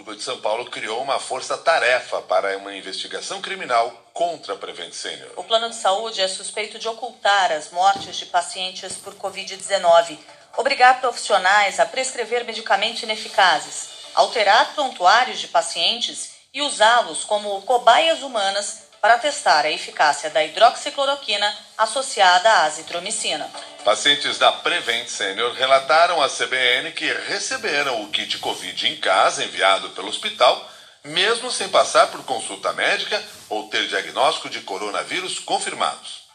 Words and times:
Público 0.00 0.16
de 0.16 0.22
São 0.24 0.40
Paulo 0.40 0.64
criou 0.70 1.02
uma 1.02 1.20
força-tarefa 1.20 2.22
para 2.22 2.56
uma 2.56 2.74
investigação 2.74 3.42
criminal 3.42 3.92
contra 4.14 4.54
a 4.54 4.56
Prevent 4.56 4.94
Senior. 4.94 5.30
O 5.36 5.44
plano 5.44 5.68
de 5.68 5.76
saúde 5.76 6.22
é 6.22 6.28
suspeito 6.28 6.78
de 6.78 6.88
ocultar 6.88 7.52
as 7.52 7.70
mortes 7.70 8.16
de 8.16 8.24
pacientes 8.24 8.96
por 8.96 9.14
Covid-19, 9.14 10.16
obrigar 10.56 11.02
profissionais 11.02 11.78
a 11.78 11.84
prescrever 11.84 12.44
medicamentos 12.44 13.02
ineficazes, 13.02 13.90
alterar 14.14 14.74
prontuários 14.74 15.38
de 15.38 15.48
pacientes 15.48 16.32
e 16.54 16.62
usá-los 16.62 17.22
como 17.24 17.60
cobaias 17.62 18.22
humanas 18.22 18.89
para 19.00 19.18
testar 19.18 19.64
a 19.64 19.70
eficácia 19.70 20.28
da 20.30 20.44
hidroxicloroquina 20.44 21.56
associada 21.78 22.50
à 22.50 22.64
azitromicina. 22.64 23.50
Pacientes 23.84 24.38
da 24.38 24.52
Prevent 24.52 25.08
Senior 25.08 25.52
relataram 25.54 26.22
à 26.22 26.28
CBN 26.28 26.92
que 26.92 27.10
receberam 27.10 28.02
o 28.02 28.10
kit 28.10 28.38
Covid 28.38 28.88
em 28.88 28.96
casa 28.96 29.42
enviado 29.42 29.90
pelo 29.90 30.08
hospital, 30.08 30.70
mesmo 31.02 31.50
sem 31.50 31.68
passar 31.70 32.08
por 32.08 32.22
consulta 32.24 32.72
médica 32.74 33.22
ou 33.48 33.68
ter 33.68 33.88
diagnóstico 33.88 34.50
de 34.50 34.60
coronavírus 34.60 35.38
confirmados. 35.38 36.28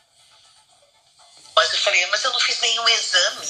Mas 1.55 1.72
eu 1.72 1.80
falei, 1.80 2.05
mas 2.08 2.24
eu 2.24 2.34
não 2.34 2.40
fiz 2.40 2.60
nenhum 2.62 2.90
exame 2.90 3.48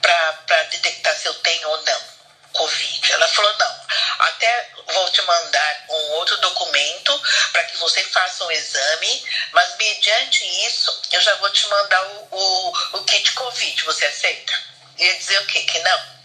para 0.00 0.62
detectar 0.70 1.14
se 1.14 1.28
eu 1.28 1.34
tenho 1.34 1.68
ou 1.68 1.82
não 1.82 2.09
Covid. 2.52 3.12
Ela 3.12 3.28
falou, 3.28 3.56
não, 3.58 3.80
até 4.20 4.70
vou 4.92 5.10
te 5.10 5.22
mandar 5.22 5.84
um 5.88 6.10
outro 6.12 6.36
documento 6.38 7.22
para 7.52 7.64
que 7.64 7.76
você 7.78 8.02
faça 8.04 8.44
um 8.44 8.50
exame, 8.50 9.24
mas 9.52 9.76
mediante 9.76 10.44
isso 10.66 11.00
eu 11.12 11.20
já 11.20 11.34
vou 11.36 11.50
te 11.50 11.68
mandar 11.68 12.02
o, 12.06 12.28
o, 12.30 12.72
o 12.98 13.04
kit 13.04 13.32
Covid. 13.32 13.84
Você 13.84 14.06
aceita? 14.06 14.52
Ia 14.98 15.16
dizer 15.16 15.40
o 15.40 15.46
quê? 15.46 15.62
Que 15.62 15.78
não. 15.80 16.20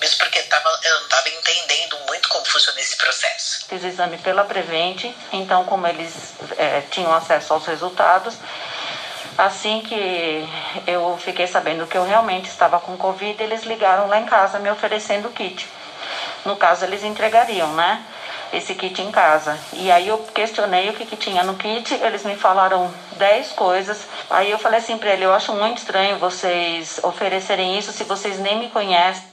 Mesmo 0.00 0.18
porque 0.18 0.42
tava, 0.42 0.68
eu 0.82 0.96
não 0.96 1.04
estava 1.04 1.28
entendendo 1.28 1.98
muito 2.06 2.28
como 2.28 2.44
funciona 2.44 2.80
esse 2.80 2.96
processo. 2.96 3.66
Fiz 3.68 3.82
exame 3.82 4.18
pela 4.18 4.44
Prevent, 4.44 5.04
então 5.32 5.64
como 5.64 5.86
eles 5.86 6.12
é, 6.58 6.82
tinham 6.90 7.14
acesso 7.14 7.54
aos 7.54 7.66
resultados, 7.66 8.34
assim 9.36 9.80
que 9.80 10.48
eu 10.86 11.16
fiquei 11.18 11.46
sabendo 11.46 11.86
que 11.86 11.96
eu 11.96 12.04
realmente 12.04 12.48
estava 12.48 12.78
com 12.78 12.96
Covid, 12.96 13.42
eles 13.42 13.64
ligaram 13.64 14.06
lá 14.08 14.20
em 14.20 14.26
casa 14.26 14.58
me 14.58 14.70
oferecendo 14.70 15.28
o 15.28 15.32
kit. 15.32 15.68
No 16.44 16.56
caso, 16.56 16.84
eles 16.84 17.02
entregariam, 17.02 17.72
né? 17.74 18.04
Esse 18.52 18.74
kit 18.74 19.00
em 19.00 19.10
casa. 19.10 19.58
E 19.72 19.90
aí 19.90 20.08
eu 20.08 20.18
questionei 20.18 20.90
o 20.90 20.92
que, 20.92 21.06
que 21.06 21.16
tinha 21.16 21.42
no 21.42 21.54
kit, 21.54 21.92
eles 21.94 22.24
me 22.24 22.36
falaram 22.36 22.92
10 23.16 23.52
coisas. 23.52 24.06
Aí 24.30 24.50
eu 24.50 24.58
falei 24.58 24.78
assim 24.78 24.96
para 24.96 25.10
ele: 25.10 25.24
eu 25.24 25.32
acho 25.32 25.52
muito 25.54 25.78
estranho 25.78 26.18
vocês 26.18 27.00
oferecerem 27.02 27.78
isso 27.78 27.92
se 27.92 28.04
vocês 28.04 28.38
nem 28.38 28.58
me 28.58 28.68
conhecem. 28.68 29.24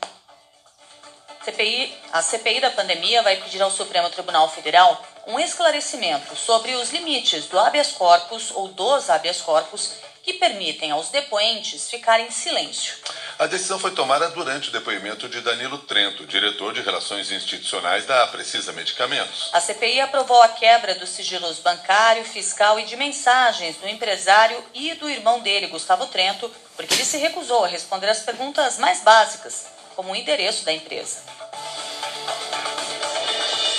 CPI, 1.44 1.98
a 2.14 2.22
CPI 2.22 2.62
da 2.62 2.70
pandemia 2.70 3.24
vai 3.24 3.36
pedir 3.36 3.62
ao 3.62 3.72
Supremo 3.72 4.10
Tribunal 4.10 4.48
Federal 4.48 5.02
um 5.28 5.40
esclarecimento 5.40 6.36
sobre 6.36 6.74
os 6.76 6.92
limites 6.92 7.46
do 7.48 7.60
habeas 7.60 7.92
corpus 7.92 8.52
ou 8.52 8.68
dos 8.68 9.10
habeas 9.10 9.42
corpus 9.42 9.94
que 10.24 10.34
permitem 10.34 10.92
aos 10.92 11.10
depoentes 11.10 11.90
ficarem 11.90 12.28
em 12.28 12.32
silêncio. 12.32 12.96
A 13.40 13.48
decisão 13.48 13.80
foi 13.80 13.92
tomada 13.92 14.30
durante 14.30 14.70
o 14.70 14.72
depoimento 14.72 15.28
de 15.28 15.42
Danilo 15.42 15.80
Trento, 15.80 16.28
diretor 16.28 16.74
de 16.74 16.82
Relações 16.82 17.32
Institucionais 17.32 18.06
da 18.06 18.28
Precisa 18.28 18.72
Medicamentos. 18.72 19.50
A 19.52 19.60
CPI 19.60 20.00
aprovou 20.02 20.40
a 20.44 20.50
quebra 20.50 20.94
dos 20.94 21.10
sigilos 21.10 21.58
bancário, 21.58 22.24
fiscal 22.24 22.80
e 22.80 22.84
de 22.84 22.96
mensagens 22.96 23.78
do 23.78 23.88
empresário 23.88 24.64
e 24.76 24.94
do 24.94 25.10
irmão 25.10 25.40
dele, 25.40 25.68
Gustavo 25.68 26.06
Trento, 26.06 26.52
porque 26.76 26.94
ele 26.94 27.06
se 27.06 27.18
recusou 27.18 27.66
a 27.66 27.68
responder 27.68 28.10
as 28.10 28.20
perguntas 28.20 28.78
mais 28.78 29.02
básicas, 29.02 29.66
como 29.96 30.12
o 30.12 30.16
endereço 30.16 30.64
da 30.64 30.72
empresa. 30.72 31.41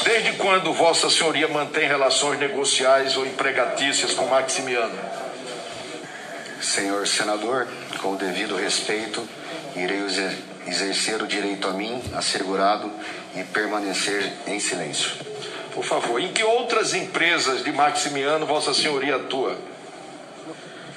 Desde 0.04 0.32
quando 0.32 0.72
Vossa 0.72 1.08
Senhoria 1.08 1.46
mantém 1.48 1.86
relações 1.86 2.38
negociais 2.38 3.16
ou 3.16 3.24
empregatícias 3.24 4.12
com 4.12 4.26
Maximiano? 4.26 4.98
Senhor 6.60 7.06
senador, 7.06 7.68
com 8.00 8.12
o 8.12 8.16
devido 8.16 8.56
respeito, 8.56 9.26
irei 9.76 10.00
exercer 10.66 11.22
o 11.22 11.26
direito 11.26 11.68
a 11.68 11.72
mim, 11.72 12.02
assegurado, 12.14 12.90
e 13.34 13.44
permanecer 13.44 14.32
em 14.46 14.60
silêncio. 14.60 15.12
Por 15.72 15.84
favor, 15.84 16.20
em 16.20 16.32
que 16.32 16.44
outras 16.44 16.94
empresas 16.94 17.64
de 17.64 17.72
Maximiano 17.72 18.44
Vossa 18.44 18.74
Senhoria 18.74 19.16
atua? 19.16 19.56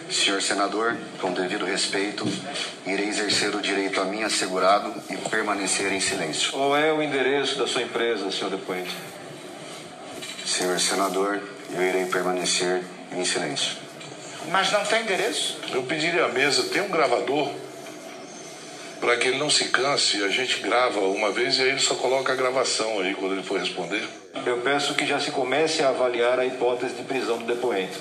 Senhor 0.10 0.40
senador, 0.42 0.96
com 1.20 1.34
devido 1.34 1.66
respeito, 1.66 2.26
irei 2.86 3.10
exercer 3.10 3.56
o 3.56 3.62
direito 3.62 4.00
a 4.00 4.06
mim 4.06 4.22
assegurado 4.22 4.94
e 5.10 5.18
permanecer 5.30 5.92
em 5.92 6.00
silêncio. 6.00 6.52
Qual 6.52 6.78
é 6.78 6.94
o 6.94 7.02
endereço 7.02 7.58
da 7.58 7.68
sua 7.68 7.82
empresa, 7.82 8.32
senhor 8.32 8.52
depoente? 8.52 8.96
Senhor 10.46 10.80
senador, 10.80 11.42
eu 11.74 11.82
irei 11.82 12.06
permanecer 12.06 12.84
em 13.12 13.26
silêncio. 13.26 13.78
Mas 14.52 14.72
não 14.72 14.86
tem 14.86 15.02
endereço? 15.02 15.60
Eu 15.74 15.82
pediria 15.84 16.26
à 16.26 16.30
mesa, 16.30 16.64
tem 16.64 16.84
um 16.84 16.90
gravador 16.90 17.50
para 19.00 19.18
que 19.18 19.28
ele 19.28 19.40
não 19.40 19.50
se 19.50 19.66
canse. 19.66 20.24
A 20.24 20.30
gente 20.30 20.60
grava 20.60 21.00
uma 21.00 21.32
vez 21.32 21.58
e 21.58 21.64
aí 21.64 21.70
ele 21.70 21.80
só 21.80 21.96
coloca 21.96 22.32
a 22.32 22.36
gravação 22.36 23.00
aí 23.00 23.16
quando 23.16 23.34
ele 23.34 23.44
for 23.44 23.60
responder. 23.60 24.08
Eu 24.46 24.58
peço 24.58 24.94
que 24.94 25.06
já 25.06 25.20
se 25.20 25.32
comece 25.32 25.82
a 25.82 25.90
avaliar 25.90 26.40
a 26.40 26.46
hipótese 26.46 26.94
de 26.94 27.04
prisão 27.04 27.40
do 27.40 27.46
depoente 27.46 27.98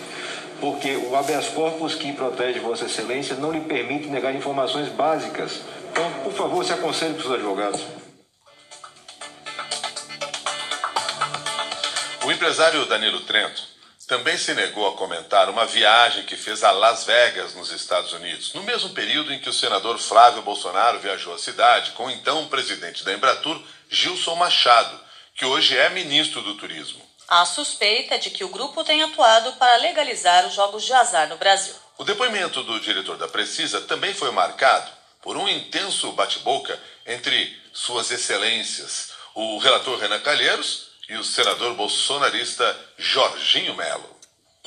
porque 0.61 0.97
o 0.97 1.17
habeas 1.17 1.49
corpus 1.49 1.95
que 1.95 2.13
protege 2.13 2.61
Vossa 2.61 2.87
Excelência 2.87 3.37
não 3.37 3.53
lhe 3.53 3.61
permite 3.61 4.09
negar 4.09 4.35
informações 4.35 4.89
básicas. 4.89 5.61
Então, 5.91 6.11
por 6.25 6.33
favor, 6.33 6.65
se 6.65 6.73
aconselhe 6.73 7.15
para 7.15 7.27
os 7.27 7.33
advogados. 7.33 7.81
O 12.25 12.33
empresário 12.33 12.87
Danilo 12.87 13.21
Trento 13.21 13.75
também 14.07 14.37
se 14.37 14.55
negou 14.55 14.87
a 14.89 14.97
comentar 14.97 15.49
uma 15.49 15.65
viagem 15.65 16.25
que 16.25 16.37
fez 16.37 16.63
a 16.63 16.71
Las 16.71 17.05
Vegas, 17.05 17.55
nos 17.55 17.71
Estados 17.73 18.13
Unidos, 18.13 18.53
no 18.53 18.63
mesmo 18.63 18.91
período 18.91 19.33
em 19.33 19.39
que 19.39 19.49
o 19.49 19.53
senador 19.53 19.99
Flávio 19.99 20.43
Bolsonaro 20.43 21.01
viajou 21.01 21.35
à 21.35 21.39
cidade 21.39 21.93
com 21.93 22.07
o 22.07 22.11
então 22.11 22.47
presidente 22.49 23.05
da 23.05 23.13
Embratur, 23.13 23.61
Gilson 23.89 24.37
Machado, 24.37 25.01
que 25.35 25.45
hoje 25.45 25.77
é 25.77 25.89
ministro 25.91 26.43
do 26.43 26.55
Turismo. 26.55 27.03
Há 27.29 27.45
suspeita 27.47 28.19
de 28.19 28.31
que 28.31 28.45
o 28.45 28.49
grupo 28.49 28.85
tem 28.85 29.03
atuado 29.03 29.53
para 29.53 29.77
legalizar 29.79 30.47
os 30.47 30.55
jogos 30.55 30.85
de 30.85 30.93
azar 30.93 31.29
no 31.29 31.37
Brasil. 31.37 31.75
O 31.97 32.05
depoimento 32.05 32.63
do 32.63 32.79
diretor 32.81 33.17
da 33.17 33.29
Precisa 33.29 33.81
também 33.81 34.13
foi 34.13 34.31
marcado 34.31 34.91
por 35.23 35.37
um 35.37 35.49
intenso 35.49 36.13
bate-boca 36.13 36.79
entre 37.07 37.57
Suas 37.73 38.11
Excelências, 38.11 39.13
o 39.35 39.59
relator 39.59 39.99
Renan 39.99 40.21
Calheiros 40.21 40.89
e 41.09 41.17
o 41.17 41.25
senador 41.25 41.75
bolsonarista 41.75 42.79
Jorginho 42.99 43.75
Melo. 43.75 44.15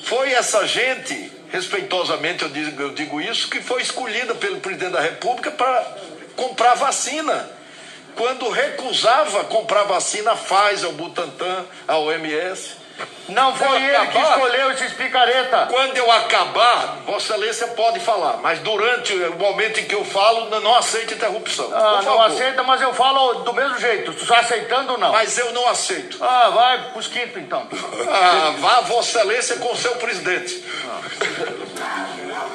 Foi 0.00 0.32
essa 0.32 0.66
gente, 0.66 1.32
respeitosamente 1.50 2.42
eu 2.42 2.48
digo, 2.48 2.82
eu 2.82 2.94
digo 2.94 3.20
isso, 3.20 3.48
que 3.48 3.60
foi 3.60 3.82
escolhida 3.82 4.34
pelo 4.34 4.60
presidente 4.60 4.92
da 4.92 5.00
República 5.00 5.50
para 5.50 5.96
comprar 6.36 6.74
vacina 6.74 7.57
quando 8.18 8.50
recusava 8.50 9.44
comprar 9.44 9.84
vacina 9.84 10.34
Pfizer, 10.34 10.90
o 10.90 10.92
Butantan, 10.92 11.64
a 11.86 11.96
OMS. 11.96 12.76
Não 13.28 13.54
foi 13.54 13.76
ele 13.76 13.94
acabar, 13.94 14.10
que 14.10 14.18
escolheu 14.18 14.72
esses 14.72 14.92
picareta. 14.94 15.66
Quando 15.70 15.96
eu 15.96 16.10
acabar, 16.10 16.98
Vossa 17.06 17.34
Excelência 17.34 17.68
pode 17.68 18.00
falar, 18.00 18.38
mas 18.38 18.58
durante 18.58 19.14
o 19.14 19.36
momento 19.36 19.78
em 19.78 19.84
que 19.84 19.94
eu 19.94 20.04
falo, 20.04 20.48
não 20.60 20.74
aceite 20.74 21.14
interrupção. 21.14 21.70
Ah, 21.72 22.00
não 22.02 22.20
aceita, 22.22 22.62
mas 22.64 22.80
eu 22.80 22.92
falo 22.92 23.44
do 23.44 23.52
mesmo 23.52 23.78
jeito. 23.78 24.12
Tu 24.14 24.22
está 24.22 24.40
aceitando 24.40 24.92
ou 24.92 24.98
não? 24.98 25.12
Mas 25.12 25.38
eu 25.38 25.52
não 25.52 25.68
aceito. 25.68 26.18
Ah, 26.20 26.48
vai 26.48 26.90
pros 26.92 27.06
quintos 27.06 27.36
então. 27.36 27.68
Ah, 28.10 28.54
vá 28.58 28.80
Vossa 28.80 29.18
Excelência 29.18 29.56
com 29.58 29.76
seu 29.76 29.94
presidente. 29.96 30.64
Ah. 30.88 31.54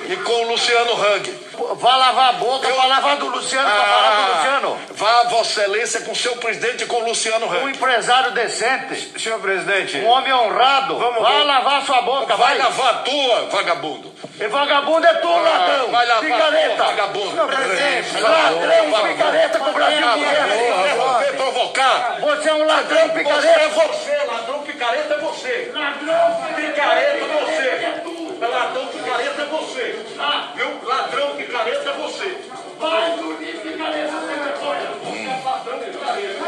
E 0.08 0.16
com 0.18 0.34
o 0.34 0.50
Luciano 0.50 0.94
Hang. 0.94 1.44
Vá 1.76 1.96
lavar 1.96 2.30
a 2.30 2.34
boca 2.34 2.68
eu... 2.68 2.76
para 2.76 2.86
lavar 2.86 3.18
do 3.18 3.28
Luciano, 3.28 3.68
ah, 3.68 3.86
falar 3.86 4.16
do 4.16 4.38
Luciano. 4.38 4.80
Vá, 4.96 5.24
Vossa 5.30 5.62
Excelência, 5.62 6.02
com 6.02 6.16
seu 6.16 6.36
presidente 6.38 6.84
e 6.84 6.88
com 6.88 6.98
o 6.98 7.06
Luciano 7.06 7.46
Hang. 7.46 7.64
Um 7.64 7.70
empresário 7.70 8.32
decente. 8.32 9.20
Senhor 9.20 9.40
presidente. 9.40 9.98
Um 9.98 10.08
homem 10.08 10.34
honrado. 10.34 10.98
Vamos, 10.98 11.22
Vá 11.22 11.30
vamos. 11.30 11.48
lavar 11.48 11.86
sua 11.86 12.02
boca, 12.02 12.36
vai. 12.36 12.58
Vai 12.58 12.58
lavar 12.58 12.90
a 12.90 12.98
tua, 13.00 13.46
vagabundo. 13.50 14.14
E 14.40 14.48
vagabundo 14.48 15.06
é 15.06 15.14
tu, 15.16 15.28
ah, 15.28 15.42
ladrão. 15.42 15.92
Vai 15.92 16.06
lavar 16.06 16.24
picareta. 16.24 16.76
Tua, 16.76 16.86
vagabundo. 16.86 17.32
Senhor 17.32 17.48
presidente. 17.48 18.20
Ladrão, 18.20 19.08
picareta 19.08 19.60
com 19.60 19.70
o 19.70 19.74
Brasil 19.74 19.98
inteiro. 20.00 21.20
Vem 21.20 21.34
provocar. 21.34 22.18
Você 22.20 22.50
é 22.50 22.54
um 22.54 22.66
ladrão, 22.66 23.10
picareta. 23.10 23.42
Você 23.42 23.48
é 23.48 23.70
você, 23.70 24.26
ladrão, 24.26 24.64
picareta 24.64 25.14
é 25.14 25.18
você. 25.18 25.72
Ladrão, 25.74 26.44
picareta 26.56 27.18
é 27.18 28.02
você. 28.02 28.13
Ladrão, 28.54 28.88
picareta 28.88 29.42
é 29.42 29.46
você. 29.46 30.06
Ah. 30.20 30.52
Viu? 30.56 30.88
Ladrão, 30.88 31.36
picareta 31.36 31.90
é 31.90 31.94
você. 31.94 32.38
Vai 32.80 33.18
dormir, 33.18 33.58
picareta, 33.58 34.12
sem 34.12 34.44
vergonha. 34.44 34.92
Você 35.04 35.28
é 35.28 35.42
ladrão, 35.44 35.80
picareta. 35.80 36.44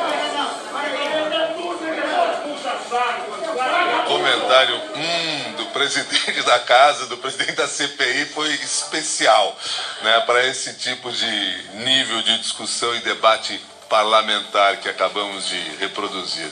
O 4.06 4.07
comentário 4.07 4.75
hum, 4.96 5.54
do 5.57 5.66
presidente 5.68 6.42
da 6.44 6.60
casa, 6.60 7.07
do 7.07 7.18
presidente 7.18 7.54
da 7.54 7.68
CPI 7.68 8.25
foi 8.28 8.54
especial 8.54 9.58
né, 10.04 10.19
para 10.22 10.46
esse 10.46 10.75
tipo 10.75 11.12
de 11.12 11.63
nível 11.74 12.22
de 12.22 12.38
discussão 12.40 12.96
e 12.96 13.00
debate 13.00 13.60
parlamentar 13.90 14.78
que 14.78 14.88
acabamos 14.88 15.48
de 15.48 15.60
reproduzir. 15.80 16.50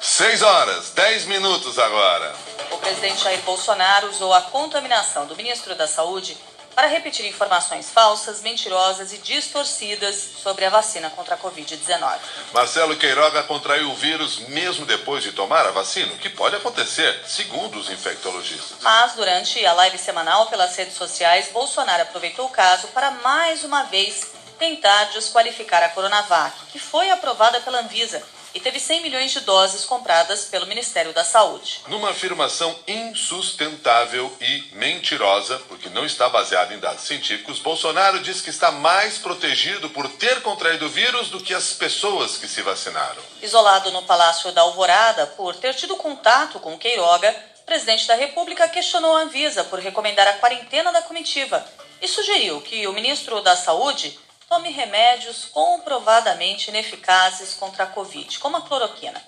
6 0.00 0.42
horas, 0.42 0.90
10 0.90 1.26
minutos 1.26 1.78
agora. 1.78 2.34
O 2.82 2.84
presidente 2.84 3.22
Jair 3.22 3.40
Bolsonaro 3.42 4.08
usou 4.10 4.34
a 4.34 4.40
contaminação 4.40 5.24
do 5.24 5.36
ministro 5.36 5.72
da 5.76 5.86
Saúde 5.86 6.36
para 6.74 6.88
repetir 6.88 7.24
informações 7.24 7.88
falsas, 7.88 8.42
mentirosas 8.42 9.12
e 9.12 9.18
distorcidas 9.18 10.16
sobre 10.42 10.64
a 10.64 10.68
vacina 10.68 11.08
contra 11.10 11.36
a 11.36 11.38
Covid-19. 11.38 12.18
Marcelo 12.52 12.96
Queiroga 12.96 13.44
contraiu 13.44 13.88
o 13.88 13.94
vírus 13.94 14.40
mesmo 14.48 14.84
depois 14.84 15.22
de 15.22 15.30
tomar 15.30 15.64
a 15.64 15.70
vacina, 15.70 16.12
o 16.12 16.18
que 16.18 16.28
pode 16.28 16.56
acontecer, 16.56 17.22
segundo 17.24 17.78
os 17.78 17.88
infectologistas. 17.88 18.78
Mas, 18.80 19.12
durante 19.12 19.64
a 19.64 19.72
live 19.74 19.96
semanal 19.96 20.46
pelas 20.46 20.74
redes 20.74 20.96
sociais, 20.96 21.50
Bolsonaro 21.52 22.02
aproveitou 22.02 22.46
o 22.46 22.50
caso 22.50 22.88
para 22.88 23.12
mais 23.12 23.62
uma 23.62 23.84
vez 23.84 24.41
tentar 24.62 25.06
desqualificar 25.06 25.82
a 25.82 25.88
Coronavac, 25.88 26.56
que 26.70 26.78
foi 26.78 27.10
aprovada 27.10 27.60
pela 27.62 27.80
Anvisa 27.80 28.22
e 28.54 28.60
teve 28.60 28.78
100 28.78 29.02
milhões 29.02 29.32
de 29.32 29.40
doses 29.40 29.84
compradas 29.84 30.44
pelo 30.44 30.68
Ministério 30.68 31.12
da 31.12 31.24
Saúde. 31.24 31.80
Numa 31.88 32.10
afirmação 32.10 32.72
insustentável 32.86 34.32
e 34.40 34.68
mentirosa, 34.74 35.58
porque 35.66 35.88
não 35.88 36.06
está 36.06 36.28
baseada 36.28 36.72
em 36.72 36.78
dados 36.78 37.02
científicos, 37.02 37.58
Bolsonaro 37.58 38.20
diz 38.20 38.40
que 38.40 38.50
está 38.50 38.70
mais 38.70 39.18
protegido 39.18 39.90
por 39.90 40.08
ter 40.08 40.40
contraído 40.42 40.86
o 40.86 40.90
vírus 40.90 41.28
do 41.28 41.40
que 41.40 41.52
as 41.52 41.72
pessoas 41.72 42.36
que 42.36 42.46
se 42.46 42.62
vacinaram. 42.62 43.20
Isolado 43.42 43.90
no 43.90 44.02
Palácio 44.02 44.52
da 44.52 44.60
Alvorada 44.60 45.26
por 45.26 45.56
ter 45.56 45.74
tido 45.74 45.96
contato 45.96 46.60
com 46.60 46.78
Queiroga, 46.78 47.34
o 47.62 47.64
presidente 47.64 48.06
da 48.06 48.14
República 48.14 48.68
questionou 48.68 49.16
a 49.16 49.22
Anvisa 49.22 49.64
por 49.64 49.80
recomendar 49.80 50.28
a 50.28 50.34
quarentena 50.34 50.92
da 50.92 51.02
comitiva 51.02 51.66
e 52.00 52.06
sugeriu 52.08 52.60
que 52.60 52.86
o 52.88 52.92
ministro 52.92 53.40
da 53.40 53.56
Saúde 53.56 54.18
tome 54.52 54.68
remédios 54.68 55.46
comprovadamente 55.46 56.68
ineficazes 56.68 57.54
contra 57.54 57.84
a 57.84 57.86
Covid, 57.86 58.38
como 58.38 58.58
a 58.58 58.60
cloroquina. 58.60 59.18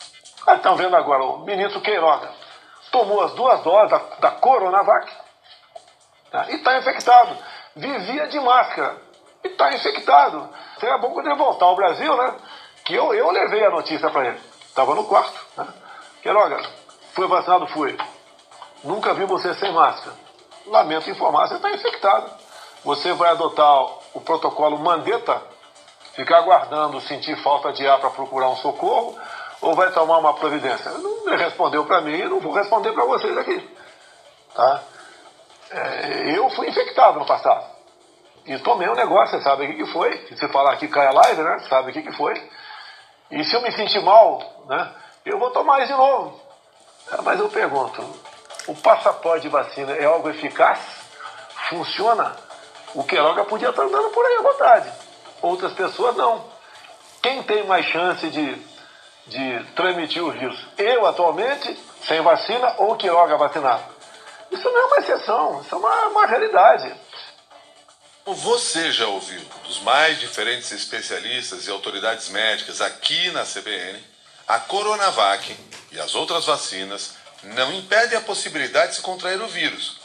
Ah, 0.47 0.57
estão 0.57 0.77
vendo 0.77 0.95
agora, 0.95 1.25
o 1.25 1.39
ministro 1.39 1.81
Queiroga 1.81 2.31
tomou 2.93 3.23
as 3.23 3.33
duas 3.33 3.63
doses 3.63 3.91
da, 3.91 3.99
da 4.21 4.31
Coronavac 4.33 5.11
tá? 6.31 6.51
e 6.51 6.57
está 6.57 6.77
infectado. 6.77 7.39
Vivia 7.75 8.29
de 8.29 8.39
máscara 8.39 9.01
e 9.43 9.49
está 9.49 9.73
infectado. 9.73 10.47
Seria 10.79 10.99
bom 10.99 11.15
quando 11.15 11.27
ele 11.27 11.37
voltar 11.37 11.65
ao 11.65 11.75
Brasil, 11.75 12.15
né? 12.19 12.35
Que 12.85 12.95
eu, 12.95 13.15
eu 13.15 13.31
levei 13.31 13.65
a 13.65 13.71
notícia 13.71 14.11
para 14.11 14.27
ele. 14.27 14.41
Estava 14.69 14.95
no 14.95 15.05
quarto. 15.05 15.41
Né? 15.57 15.67
Queiroga, 16.21 16.63
foi 17.15 17.27
vacinado? 17.27 17.67
Fui. 17.69 17.97
Nunca 18.85 19.15
vi 19.15 19.25
você 19.25 19.55
sem 19.55 19.73
máscara. 19.73 20.15
Lamento 20.67 21.09
informar, 21.09 21.49
você 21.49 21.55
está 21.55 21.71
infectado. 21.71 22.44
Você 22.85 23.13
vai 23.15 23.31
adotar 23.31 23.87
o 24.13 24.21
protocolo 24.21 24.79
Mandetta, 24.79 25.43
ficar 26.15 26.39
aguardando 26.39 27.01
sentir 27.01 27.35
falta 27.43 27.73
de 27.73 27.87
ar 27.89 27.99
para 27.99 28.11
procurar 28.11 28.49
um 28.51 28.57
socorro, 28.57 29.19
ou 29.61 29.75
vai 29.75 29.91
tomar 29.93 30.19
uma 30.19 30.35
providência? 30.35 30.91
Não 30.93 31.37
respondeu 31.37 31.87
para 31.87 32.03
mim, 32.03 32.23
não 32.25 32.41
vou 32.41 32.53
responder 32.53 32.93
para 32.93 33.05
vocês 33.05 33.37
aqui. 33.39 33.77
Tá? 34.55 34.83
É, 35.71 36.37
eu 36.37 36.49
fui 36.51 36.69
infectado 36.69 37.19
no 37.19 37.27
passado. 37.27 37.65
E 38.47 38.59
tomei 38.59 38.89
um 38.89 38.95
negócio, 38.95 39.39
você 39.39 39.43
sabe 39.43 39.65
o 39.65 39.77
que, 39.77 39.87
foi? 39.87 40.19
Se 40.37 40.47
falar 40.49 40.75
aqui 40.75 40.87
cai 40.87 41.07
a 41.07 41.13
live, 41.13 41.43
né? 41.43 41.59
Sabe 41.69 41.91
o 41.91 41.93
que, 41.95 42.03
que 42.03 42.13
foi? 42.13 42.35
E 43.31 43.43
se 43.43 43.57
eu 43.57 43.63
me 43.63 43.73
sentir 43.73 44.03
mal, 44.03 44.43
né? 44.67 44.93
Eu 45.25 45.39
vou 45.39 45.51
tomar 45.51 45.79
isso 45.79 45.93
de 45.93 45.99
novo. 45.99 46.39
É, 47.11 47.23
mas 47.23 47.41
eu 47.41 47.49
pergunto, 47.49 48.03
o 48.69 48.75
passaporte 48.75 49.43
de 49.43 49.49
vacina 49.49 49.93
é 49.93 50.05
algo 50.05 50.29
eficaz? 50.29 50.79
Funciona? 51.71 52.37
O 52.95 53.03
Queiroga 53.03 53.45
podia 53.45 53.71
estar 53.71 53.83
andando 53.83 54.09
por 54.11 54.25
aí 54.25 54.37
à 54.37 54.43
vontade. 54.43 54.93
Outras 55.43 55.73
pessoas 55.73 56.17
não. 56.17 56.49
Quem 57.21 57.43
tem 57.43 57.67
mais 57.67 57.87
chance 57.87 58.29
de, 58.31 58.57
de 59.27 59.65
transmitir 59.75 60.23
o 60.23 60.31
vírus? 60.31 60.59
Eu, 60.79 61.05
atualmente, 61.05 61.77
sem 62.07 62.21
vacina 62.23 62.77
ou 62.79 62.97
Queiroga 62.97 63.37
vacinado? 63.37 63.83
Isso 64.51 64.71
não 64.71 64.81
é 64.81 64.85
uma 64.85 64.99
exceção, 64.99 65.61
isso 65.61 65.75
é 65.75 65.79
uma, 65.79 66.07
uma 66.07 66.27
realidade. 66.27 66.95
Você 68.25 68.93
já 68.93 69.09
ouviu 69.09 69.41
dos 69.65 69.81
mais 69.81 70.21
diferentes 70.21 70.71
especialistas 70.71 71.67
e 71.67 71.71
autoridades 71.71 72.29
médicas 72.29 72.81
aqui 72.81 73.31
na 73.33 73.45
CBN, 73.45 74.03
a 74.47 74.61
Coronavac 74.61 75.57
e 75.91 75.99
as 75.99 76.15
outras 76.15 76.47
vacinas 76.47 77.17
não 77.43 77.73
impedem 77.73 78.17
a 78.17 78.23
possibilidade 78.23 78.91
de 78.91 78.97
se 78.97 79.03
contrair 79.03 79.43
o 79.43 79.49
vírus 79.49 80.04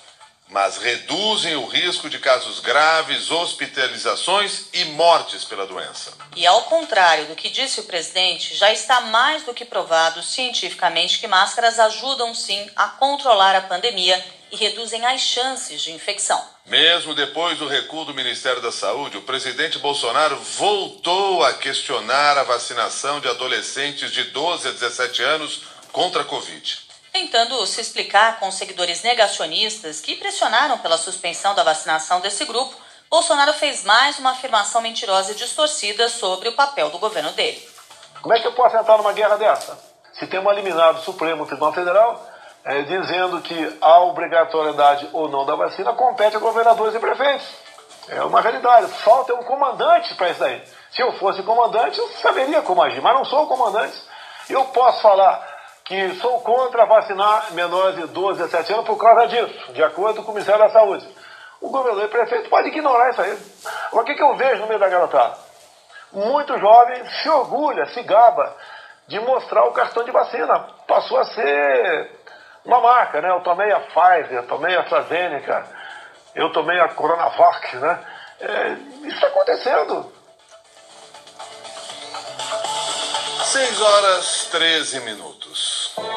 mas 0.50 0.78
reduzem 0.78 1.56
o 1.56 1.68
risco 1.68 2.10
de 2.10 2.18
casos 2.18 2.60
graves, 2.60 3.30
hospitalizações 3.30 4.66
e 4.74 4.86
mortes 4.86 5.46
pela 5.46 5.68
doença. 5.68 6.12
E 6.36 6.46
ao 6.46 6.63
contrário 6.63 7.28
do 7.28 7.36
que 7.36 7.50
disse 7.50 7.80
o 7.80 7.84
presidente, 7.84 8.56
já 8.56 8.72
está 8.72 9.01
mais 9.01 9.44
do 9.44 9.54
que 9.54 9.63
provado 9.63 10.24
cientificamente 10.24 11.19
que 11.19 11.28
máscaras 11.28 11.80
ajudam 11.80 12.34
sim 12.34 12.68
a 12.75 12.88
controlar 12.88 13.56
a 13.56 13.62
pandemia 13.62 14.24
e 14.51 14.56
reduzem 14.56 15.06
as 15.06 15.22
chances 15.22 15.81
de 15.81 15.92
infecção. 15.92 16.44
Mesmo 16.66 17.13
depois 17.13 17.60
do 17.60 17.68
recuo 17.68 18.06
do 18.06 18.13
Ministério 18.13 18.62
da 18.62 18.72
Saúde, 18.72 19.18
o 19.18 19.22
presidente 19.22 19.78
Bolsonaro 19.78 20.36
voltou 20.38 21.44
a 21.44 21.54
questionar 21.54 22.38
a 22.38 22.44
vacinação 22.44 23.19
de 23.19 23.28
adolescentes 23.28 24.12
de 24.12 24.24
12 24.25 24.68
a 24.68 24.72
17 24.72 25.22
anos 25.22 25.62
contra 25.92 26.24
a 26.24 26.25
Covid. 26.25 26.89
Tentando 27.12 27.66
se 27.66 27.82
explicar 27.82 28.40
com 28.40 28.52
seguidores 28.52 29.02
negacionistas 29.04 30.00
que 30.00 30.16
pressionaram 30.16 30.78
pela 30.78 30.98
suspensão 30.98 31.56
da 31.56 31.64
vacinação 31.64 32.22
desse 32.22 32.46
grupo, 32.46 32.76
Bolsonaro 33.10 33.54
fez 33.54 33.84
mais 33.84 34.20
uma 34.20 34.32
afirmação 34.32 34.82
mentirosa 34.82 35.32
e 35.32 35.36
distorcida 35.36 36.08
sobre 36.10 36.50
o 36.50 36.54
papel 36.54 36.90
do 36.90 37.00
governo 37.00 37.32
dele. 37.32 37.68
Como 38.22 38.34
é 38.34 38.40
que 38.40 38.46
eu 38.46 38.54
posso 38.54 38.78
entrar 38.78 38.98
numa 38.98 39.14
guerra 39.14 39.38
dessa? 39.38 39.80
Se 40.14 40.28
tem 40.28 40.40
um 40.40 40.52
eliminado 40.52 41.02
Supremo 41.02 41.46
Tribunal 41.46 41.74
Federal 41.74 42.30
é, 42.64 42.82
dizendo 42.84 43.42
que 43.42 43.78
a 43.82 44.00
obrigatoriedade 44.02 45.10
ou 45.14 45.28
não 45.30 45.46
da 45.46 45.56
vacina 45.56 45.94
compete 45.94 46.36
a 46.36 46.40
governadores 46.40 46.94
e 46.94 47.00
prefeitos. 47.00 47.48
É 48.10 48.22
uma 48.24 48.42
realidade. 48.42 48.92
Falta 49.04 49.34
um 49.34 49.44
comandante 49.44 50.14
para 50.16 50.30
isso 50.30 50.44
aí. 50.44 50.64
Se 50.92 51.02
eu 51.02 51.14
fosse 51.14 51.42
comandante, 51.44 51.98
eu 51.98 52.08
saberia 52.22 52.62
como 52.62 52.82
agir, 52.82 53.02
mas 53.02 53.16
não 53.16 53.26
sou 53.26 53.48
comandante. 53.48 53.98
Eu 54.50 54.66
posso 54.66 55.02
falar 55.02 55.59
que 55.90 56.14
sou 56.18 56.40
contra 56.42 56.86
vacinar 56.86 57.52
menores 57.54 57.96
de 57.96 58.06
12 58.06 58.44
a 58.44 58.46
17 58.46 58.74
anos 58.74 58.86
por 58.86 58.96
causa 58.96 59.28
disso, 59.28 59.74
de 59.74 59.84
acordo 59.84 60.22
com 60.22 60.30
o 60.30 60.34
Ministério 60.36 60.62
da 60.62 60.70
Saúde. 60.70 61.04
O 61.60 61.70
governador 61.72 62.04
e 62.04 62.06
o 62.06 62.12
prefeito 62.12 62.48
pode 62.48 62.68
ignorar 62.68 63.10
isso 63.10 63.20
aí. 63.20 63.36
Agora, 63.88 64.04
o 64.04 64.06
que, 64.06 64.14
que 64.14 64.22
eu 64.22 64.38
vejo 64.38 64.62
no 64.62 64.68
meio 64.68 64.80
da 64.80 64.88
garotada? 64.88 65.36
Muito 66.14 66.56
jovem 66.60 67.04
se 67.10 67.30
orgulha, 67.30 67.88
se 67.88 68.04
gaba 68.04 68.56
de 69.08 69.20
mostrar 69.20 69.66
o 69.66 69.72
cartão 69.72 70.04
de 70.04 70.12
vacina. 70.12 70.60
Passou 70.88 71.18
a 71.18 71.26
ser 71.26 72.12
uma 72.64 72.80
marca, 72.80 73.19
né? 73.19 73.31
Eu 73.31 73.42
tomei 73.42 73.72
a 73.72 73.80
Pfizer, 73.80 74.34
eu 74.34 74.48
tomei 74.48 74.78
a 74.78 74.81
AstraZeneca, 74.81 75.66
eu 76.36 76.52
tomei 76.52 76.80
a 76.80 76.90
Coronavac, 76.90 77.76
né? 77.78 78.00
É, 78.40 78.68
isso 79.08 79.16
está 79.16 79.28
acontecendo. 79.28 80.14
6 83.44 83.81
horas 83.81 84.50
13 84.52 85.00
minutos. 85.00 85.29
Jesus. 85.50 86.08